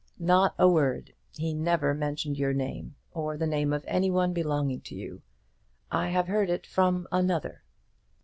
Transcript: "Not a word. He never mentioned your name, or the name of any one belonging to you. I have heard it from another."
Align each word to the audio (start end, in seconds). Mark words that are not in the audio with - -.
"Not 0.17 0.55
a 0.57 0.67
word. 0.67 1.13
He 1.37 1.53
never 1.53 1.93
mentioned 1.93 2.35
your 2.39 2.53
name, 2.53 2.95
or 3.11 3.37
the 3.37 3.45
name 3.45 3.71
of 3.71 3.85
any 3.87 4.09
one 4.09 4.33
belonging 4.33 4.81
to 4.81 4.95
you. 4.95 5.21
I 5.91 6.07
have 6.07 6.25
heard 6.27 6.49
it 6.49 6.65
from 6.65 7.07
another." 7.11 7.61